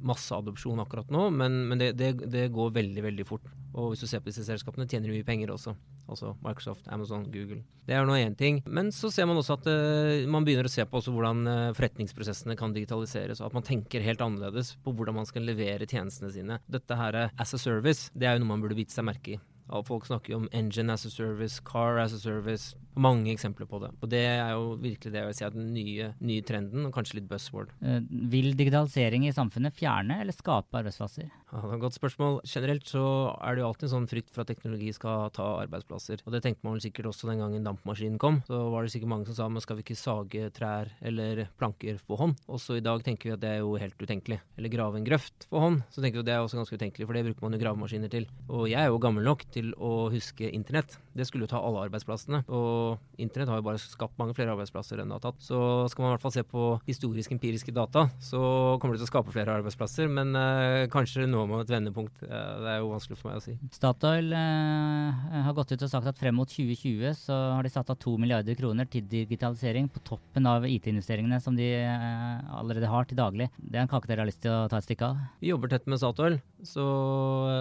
masse 0.00 0.29
masseadopsjon 0.30 0.80
akkurat 0.82 1.10
nå, 1.10 1.28
men, 1.34 1.66
men 1.68 1.80
det, 1.80 1.92
det, 1.98 2.12
det, 2.30 2.48
går 2.54 2.72
veldig, 2.74 3.02
veldig 3.02 3.26
fort. 3.26 3.48
Og 3.74 3.92
hvis 3.92 4.02
du 4.02 4.08
ser 4.10 4.22
på 4.22 4.30
disse 4.30 4.44
selskapene, 4.46 4.86
tjener 4.88 5.10
de 5.10 5.18
mye 5.18 5.26
penger 5.26 5.52
også. 5.54 5.74
Altså 6.10 6.34
Microsoft, 6.42 6.88
Amazon, 6.90 7.26
Google. 7.30 7.62
Det 7.86 7.94
er 7.94 8.06
nå 8.06 8.16
én 8.18 8.34
ting. 8.38 8.60
Men 8.66 8.90
så 8.94 9.10
ser 9.14 9.28
man 9.30 9.38
også 9.38 9.58
at 9.60 9.68
uh, 9.70 10.26
man 10.30 10.46
begynner 10.46 10.66
å 10.66 10.72
se 10.72 10.86
på 10.86 11.02
hvordan 11.06 11.44
uh, 11.46 11.74
forretningsprosessene 11.78 12.58
kan 12.58 12.74
digitaliseres, 12.74 13.42
og 13.42 13.50
at 13.50 13.58
man 13.58 13.66
tenker 13.66 14.04
helt 14.06 14.22
annerledes 14.24 14.74
på 14.84 14.94
hvordan 14.94 15.20
man 15.20 15.28
skal 15.28 15.46
levere 15.46 15.88
tjenestene 15.90 16.32
sine. 16.34 16.58
Dette 16.70 16.98
her 16.98 17.22
as 17.30 17.54
a 17.54 17.62
service, 17.62 18.10
det 18.14 18.28
er 18.28 18.36
jo 18.36 18.44
noe 18.44 18.54
man 18.54 18.66
burde 18.66 18.78
vite 18.78 18.94
seg 18.94 19.06
merke 19.06 19.36
i. 19.36 19.40
Folk 19.86 20.08
snakker 20.08 20.32
jo 20.32 20.40
om 20.40 20.48
engine 20.50 20.90
as 20.90 21.04
a 21.06 21.10
service, 21.14 21.60
car 21.62 22.00
as 22.02 22.12
a 22.12 22.18
service. 22.18 22.74
Mange 22.98 23.30
eksempler 23.32 23.68
på 23.70 23.78
det. 23.82 23.92
Og 24.02 24.10
det 24.10 24.22
er 24.26 24.50
jo 24.56 24.74
virkelig 24.80 25.12
det 25.12 25.20
jeg 25.20 25.28
vil 25.28 25.36
si 25.38 25.44
er 25.46 25.54
den 25.54 25.68
nye, 25.74 26.08
nye 26.26 26.46
trenden, 26.46 26.86
og 26.88 26.94
kanskje 26.94 27.20
litt 27.20 27.28
buzzword. 27.30 27.70
Uh, 27.84 28.00
vil 28.32 28.52
digitalisering 28.58 29.28
i 29.28 29.34
samfunnet 29.34 29.76
fjerne 29.76 30.20
eller 30.24 30.34
skape 30.34 30.80
arbeidsplasser? 30.80 31.30
Ja, 31.50 31.62
det 31.64 31.70
er 31.70 31.76
et 31.76 31.84
godt 31.84 31.98
spørsmål. 31.98 32.40
Generelt 32.46 32.90
så 32.90 33.04
er 33.42 33.56
det 33.56 33.62
jo 33.62 33.68
alltid 33.70 33.88
en 33.88 33.94
sånn 33.94 34.10
frykt 34.10 34.30
for 34.34 34.42
at 34.42 34.50
teknologi 34.50 34.92
skal 34.94 35.30
ta 35.34 35.46
arbeidsplasser. 35.64 36.22
Og 36.26 36.34
det 36.34 36.42
tenkte 36.44 36.66
man 36.66 36.76
vel 36.76 36.84
sikkert 36.84 37.10
også 37.10 37.30
den 37.30 37.42
gangen 37.42 37.66
dampmaskinen 37.66 38.20
kom. 38.22 38.40
Så 38.46 38.60
var 38.74 38.86
det 38.86 38.94
sikkert 38.94 39.12
mange 39.14 39.30
som 39.30 39.38
sa 39.38 39.48
men 39.50 39.64
skal 39.64 39.78
vi 39.78 39.86
ikke 39.86 39.98
sage 39.98 40.50
trær 40.54 40.92
eller 41.02 41.44
planker 41.58 41.98
på 42.06 42.18
hånd? 42.20 42.38
Også 42.50 42.78
i 42.78 42.84
dag 42.84 43.02
tenker 43.06 43.30
vi 43.30 43.34
at 43.34 43.42
det 43.42 43.54
er 43.54 43.64
jo 43.64 43.74
helt 43.82 43.98
utenkelig. 43.98 44.40
Eller 44.58 44.74
grave 44.74 45.00
en 45.00 45.06
grøft 45.06 45.48
på 45.50 45.62
hånd. 45.62 45.82
Så 45.90 46.02
tenker 46.02 46.20
vi 46.20 46.24
at 46.26 46.30
det 46.30 46.36
er 46.36 46.44
også 46.44 46.60
ganske 46.60 46.78
utenkelig, 46.78 47.08
for 47.08 47.18
det 47.18 47.24
bruker 47.26 47.46
man 47.46 47.56
jo 47.56 47.62
gravemaskiner 47.64 48.12
til. 48.12 48.28
Og 48.48 48.68
jeg 48.70 48.78
er 48.82 48.90
jo 48.90 49.02
gammel 49.02 49.26
nok 49.26 49.46
til 49.54 49.74
å 49.74 50.06
huske 50.14 50.50
internett. 50.54 50.98
Det 51.18 51.26
skulle 51.26 51.48
jo 51.48 51.54
ta 51.54 51.62
alle 51.62 51.86
arbeidsplassene. 51.88 52.44
og 52.46 52.79
og 52.80 53.20
internett 53.20 53.50
har 53.52 53.60
jo 53.60 53.66
bare 53.66 53.80
skapt 53.82 54.18
mange 54.20 54.34
flere 54.36 54.54
arbeidsplasser 54.54 55.00
enn 55.00 55.10
det 55.10 55.18
har 55.18 55.24
tatt. 55.26 55.40
Så 55.44 55.58
skal 55.92 56.04
man 56.04 56.12
i 56.12 56.14
hvert 56.14 56.24
fall 56.24 56.34
se 56.34 56.44
på 56.46 56.66
historisk 56.86 57.34
empiriske 57.34 57.74
data, 57.76 58.06
så 58.22 58.40
kommer 58.80 58.96
det 58.96 59.02
til 59.02 59.08
å 59.08 59.12
skape 59.12 59.34
flere 59.34 59.56
arbeidsplasser. 59.60 60.08
Men 60.10 60.32
eh, 60.38 60.86
kanskje 60.92 61.28
nå 61.28 61.44
må 61.44 61.58
man 61.58 61.64
et 61.64 61.72
vendepunkt? 61.72 62.22
Eh, 62.24 62.52
det 62.64 62.72
er 62.74 62.80
jo 62.80 62.92
vanskelig 62.94 63.20
for 63.20 63.30
meg 63.30 63.40
å 63.40 63.44
si. 63.44 63.56
Statoil 63.76 64.32
eh, 64.36 65.20
har 65.46 65.56
gått 65.56 65.74
ut 65.74 65.86
og 65.86 65.92
sagt 65.92 66.10
at 66.10 66.20
frem 66.20 66.36
mot 66.40 66.50
2020 66.50 67.16
så 67.18 67.38
har 67.56 67.66
de 67.66 67.72
satt 67.72 67.92
av 67.92 67.98
to 68.00 68.16
milliarder 68.20 68.56
kroner 68.58 68.88
til 68.90 69.06
digitalisering 69.10 69.90
på 69.92 70.02
toppen 70.06 70.48
av 70.48 70.66
IT-investeringene 70.68 71.40
som 71.42 71.58
de 71.58 71.68
eh, 71.82 72.56
allerede 72.56 72.90
har 72.90 73.08
til 73.08 73.20
daglig. 73.20 73.50
Det 73.58 73.78
er 73.78 73.84
en 73.84 73.92
kake 73.92 74.10
dere 74.10 74.24
har 74.24 74.30
lyst 74.30 74.42
til 74.44 74.54
å 74.54 74.68
ta 74.70 74.80
et 74.80 74.88
stykke 74.88 75.12
av? 75.12 75.20
Vi 75.42 75.52
jobber 75.52 75.72
tett 75.72 75.88
med 75.90 76.00
Statoil, 76.00 76.40
så, 76.66 76.84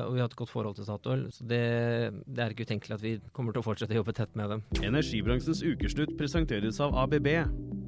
og 0.06 0.16
vi 0.16 0.24
har 0.24 0.30
et 0.30 0.40
godt 0.40 0.54
forhold 0.54 0.80
til 0.80 0.88
Statoil. 0.88 1.28
Så 1.36 1.48
det, 1.50 1.64
det 2.26 2.44
er 2.44 2.56
ikke 2.56 2.68
utenkelig 2.70 2.98
at 2.98 3.06
vi 3.06 3.16
kommer 3.36 3.56
til 3.56 3.64
å 3.64 3.68
fortsette 3.68 3.96
å 3.96 4.02
jobbe 4.02 4.16
tett 4.18 4.36
med 4.40 4.54
dem. 4.54 4.66
Energibransjens 5.10 5.64
ukeslutt 5.66 6.12
presenteres 6.20 6.78
av 6.86 6.94
ABB, 7.02 7.26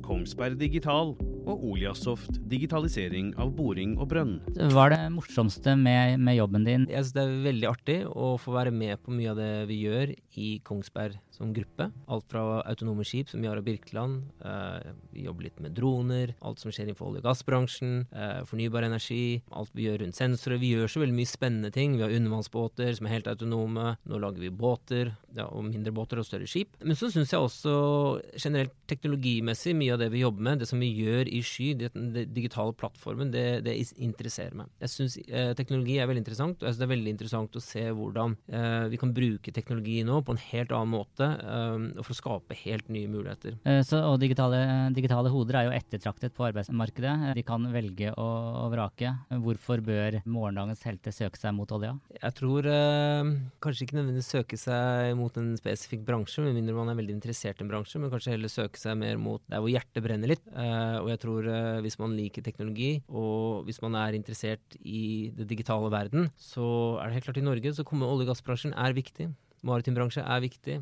Kongsberg 0.01 0.55
Digital 0.57 1.11
og 1.45 1.65
Oliasoft 1.69 2.39
digitalisering 2.49 3.27
av 3.37 3.51
boring 3.53 3.93
og 4.01 4.07
brønn. 4.09 4.31
Hva 4.73 4.87
er 4.87 4.95
det 4.95 5.11
morsomste 5.13 5.75
med, 5.77 6.17
med 6.17 6.39
jobben 6.39 6.65
din? 6.65 6.87
Jeg 6.89 7.05
synes 7.05 7.13
det 7.13 7.21
er 7.21 7.45
veldig 7.45 7.69
artig 7.69 7.97
å 8.09 8.31
få 8.41 8.55
være 8.55 8.73
med 8.73 9.03
på 9.05 9.13
mye 9.13 9.35
av 9.35 9.37
det 9.37 9.51
vi 9.69 9.77
gjør 9.83 10.15
i 10.41 10.49
Kongsberg 10.65 11.19
som 11.31 11.53
gruppe. 11.53 11.89
Alt 12.11 12.27
fra 12.29 12.61
autonome 12.67 13.05
skip 13.07 13.29
som 13.31 13.43
Yara 13.43 13.61
Birkeland, 13.63 14.23
eh, 14.45 14.91
vi 15.11 15.25
jobber 15.25 15.47
litt 15.47 15.59
med 15.63 15.75
droner, 15.77 16.35
alt 16.41 16.59
som 16.59 16.71
skjer 16.71 16.89
innenfor 16.89 17.09
olje- 17.09 17.23
og 17.23 17.29
gassbransjen, 17.29 18.05
eh, 18.11 18.43
fornybar 18.45 18.83
energi, 18.83 19.41
alt 19.51 19.71
vi 19.73 19.87
gjør 19.87 20.01
rundt 20.03 20.15
sensorer. 20.15 20.59
Vi 20.59 20.73
gjør 20.75 20.91
så 20.91 21.01
veldig 21.01 21.17
mye 21.17 21.31
spennende 21.31 21.71
ting. 21.71 21.97
Vi 21.97 22.03
har 22.03 22.11
undervannsbåter 22.11 22.95
som 22.95 23.07
er 23.07 23.15
helt 23.15 23.27
autonome. 23.27 23.97
Nå 24.05 24.19
lager 24.19 24.39
vi 24.39 24.49
båter, 24.49 25.15
ja, 25.35 25.45
og 25.45 25.63
mindre 25.65 25.93
båter 25.93 26.19
og 26.19 26.25
større 26.25 26.47
skip. 26.47 26.75
Men 26.83 26.95
så 26.95 27.11
syns 27.11 27.31
jeg 27.31 27.39
også 27.39 28.21
generelt 28.37 28.73
teknologimessig 28.87 29.75
mye 29.75 29.93
av 29.93 29.99
det 29.99 30.11
vi 30.11 30.23
jobber 30.23 30.41
med, 30.41 30.59
det 30.59 30.67
som 30.67 30.79
vi 30.79 30.91
gjør 30.93 31.27
i 31.31 31.41
sky, 31.41 31.73
den 31.73 32.11
digitale 32.33 32.73
plattformen, 32.73 33.31
det, 33.31 33.63
det, 33.63 33.77
interesserer 34.01 34.53
meg. 34.55 34.69
Jeg 34.81 34.93
syns 34.93 35.17
eh, 35.27 35.53
teknologi 35.57 35.97
er 35.97 36.09
veldig 36.09 36.23
interessant, 36.23 36.59
og 36.59 36.67
jeg 36.67 36.73
synes 36.73 36.81
det 36.81 36.87
er 36.87 36.95
veldig 36.95 37.13
interessant 37.15 37.55
å 37.55 37.63
se 37.63 37.85
hvordan 37.97 38.35
eh, 38.51 38.85
vi 38.91 38.99
kan 39.01 39.13
bruke 39.15 39.53
teknologi 39.55 40.01
nå 40.07 40.21
på 40.25 40.35
en 40.35 40.43
helt 40.51 40.73
annen 40.75 40.93
måte 40.95 41.20
um, 41.29 41.87
for 42.01 42.13
å 42.13 42.17
skape 42.17 42.57
helt 42.63 42.89
nye 42.91 43.09
muligheter. 43.11 43.57
Uh, 43.65 43.81
så, 43.85 44.01
og 44.09 44.19
digitale, 44.21 44.59
digitale, 44.95 45.31
hoder 45.33 45.59
er 45.59 45.67
jo 45.67 45.75
ettertraktet 45.75 46.35
på 46.37 46.47
arbeidsmarkedet. 46.49 47.13
De 47.37 47.43
kan 47.47 47.65
velge 47.73 48.13
å, 48.19 48.27
å 48.63 48.65
vrake. 48.73 49.13
Hvorfor 49.43 49.83
bør 49.85 50.19
morgendagens 50.25 50.83
helter 50.87 51.15
søke 51.15 51.39
seg 51.41 51.55
mot 51.57 51.71
olja? 51.75 51.93
Jeg 52.17 52.37
tror 52.39 52.69
uh, 52.69 53.31
kanskje 53.63 53.87
ikke 53.87 53.99
nødvendigvis 53.99 54.31
søke 54.35 54.59
seg 54.59 55.13
mot 55.19 55.41
en 55.41 55.53
spesifikk 55.59 56.05
bransje, 56.07 56.45
med 56.45 56.57
mindre 56.57 56.77
man 56.77 56.93
er 56.93 56.99
veldig 57.01 57.17
interessert 57.19 57.61
i 57.61 57.65
en 57.65 57.71
bransje, 57.71 58.01
men 58.01 58.13
kanskje 58.13 58.35
heller 58.35 58.51
søke 58.51 58.81
seg 58.81 58.97
mer 59.01 59.19
mot 59.21 59.43
der 59.51 59.63
hvor 59.63 59.73
hjertet 59.73 60.05
brenner 60.05 60.33
litt. 60.33 60.45
Uh, 60.55 61.01
og 61.03 61.11
jeg 61.13 61.23
tror 61.25 61.51
hvis 61.85 61.99
man 62.01 62.15
liker 62.17 62.45
teknologi, 62.45 62.91
og 63.09 63.67
hvis 63.67 63.81
man 63.83 63.97
er 63.99 64.17
interessert 64.17 64.79
i 64.81 65.31
det 65.35 65.47
digitale 65.49 65.91
verden, 65.93 66.29
så 66.39 66.65
er 67.01 67.09
det 67.09 67.19
helt 67.19 67.29
klart 67.29 67.41
i 67.41 67.45
Norge 67.45 67.73
så 67.75 67.85
kommer 67.87 68.09
olje- 68.09 68.27
og 68.27 68.33
gassbransjen 68.33 68.73
er 68.77 68.95
viktig. 68.97 69.29
Maritim 69.67 69.97
bransje 69.97 70.23
er 70.25 70.43
viktig 70.43 70.81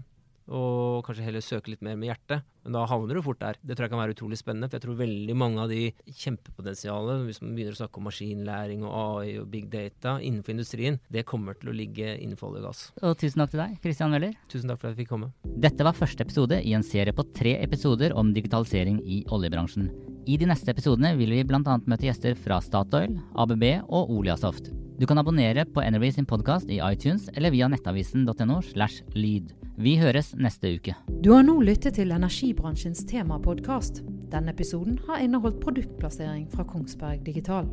og 0.49 1.05
kanskje 1.05 1.25
heller 1.27 1.43
søke 1.45 1.73
litt 1.73 1.83
mer 1.85 1.97
med 1.99 2.09
hjertet. 2.09 2.45
Men 2.65 2.75
da 2.75 2.83
havner 2.89 3.15
du 3.17 3.21
fort 3.23 3.39
der. 3.41 3.57
Det 3.63 3.75
tror 3.77 3.87
jeg 3.87 3.93
kan 3.93 4.01
være 4.01 4.15
utrolig 4.15 4.39
spennende, 4.39 4.67
for 4.69 4.77
jeg 4.77 4.83
tror 4.83 4.97
veldig 4.99 5.35
mange 5.37 5.61
av 5.63 5.71
de 5.71 5.91
kjempepotensialet, 6.05 7.23
hvis 7.27 7.41
man 7.43 7.53
begynner 7.55 7.77
å 7.77 7.79
snakke 7.79 8.01
om 8.01 8.09
maskinlæring 8.09 8.83
og 8.85 8.97
AI 8.97 9.37
og 9.41 9.47
big 9.53 9.69
data 9.71 10.17
innenfor 10.19 10.55
industrien, 10.55 10.99
det 11.09 11.25
kommer 11.29 11.57
til 11.59 11.71
å 11.71 11.77
ligge 11.77 12.17
innenfor 12.17 12.51
olje 12.51 12.63
og 12.63 12.67
gass. 12.69 12.83
Og 13.01 13.15
tusen 13.21 13.43
takk 13.43 13.53
til 13.53 13.63
deg, 13.63 13.79
Christian 13.85 14.15
Weller. 14.15 14.35
Tusen 14.51 14.73
takk 14.73 14.81
for 14.81 14.89
at 14.89 14.95
jeg 14.95 15.05
fikk 15.05 15.13
komme. 15.13 15.31
Dette 15.69 15.87
var 15.87 15.97
første 15.97 16.25
episode 16.25 16.59
i 16.59 16.75
en 16.77 16.85
serie 16.85 17.15
på 17.15 17.25
tre 17.37 17.55
episoder 17.63 18.15
om 18.17 18.33
digitalisering 18.35 18.99
i 19.05 19.23
oljebransjen. 19.31 19.89
I 20.29 20.37
de 20.37 20.49
neste 20.49 20.73
episodene 20.73 21.15
vil 21.17 21.33
vi 21.37 21.45
bl.a. 21.47 21.61
møte 21.63 22.09
gjester 22.09 22.37
fra 22.37 22.59
Statoil, 22.61 23.17
ABB 23.39 23.65
og 23.87 24.13
Oliasoft. 24.19 24.73
Du 24.99 25.05
kan 25.07 25.17
abonnere 25.17 25.63
på 25.65 25.79
Energy 25.81 26.11
sin 26.11 26.25
podkast 26.25 26.69
i 26.69 26.81
iTunes 26.83 27.29
eller 27.33 27.53
via 27.55 27.69
nettavisen.no 27.71 28.57
slash 28.61 29.05
lyd. 29.15 29.53
Vi 29.79 29.93
høres 29.95 30.33
neste 30.35 30.73
uke. 30.75 30.91
Du 31.23 31.31
har 31.31 31.45
nå 31.47 31.55
lyttet 31.63 31.95
til 31.95 32.11
energibransjens 32.11 33.05
temapodkast. 33.07 34.01
Denne 34.33 34.51
episoden 34.51 34.99
har 35.07 35.23
inneholdt 35.23 35.61
produktplassering 35.63 36.49
fra 36.51 36.67
Kongsberg 36.67 37.23
Digital. 37.23 37.71